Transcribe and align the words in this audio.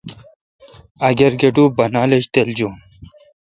اگر 1.09 1.31
کٹو 1.41 1.63
بانال 1.77 2.09
ایج 2.13 2.25
تِل 2.33 2.47
جون۔ 2.57 2.73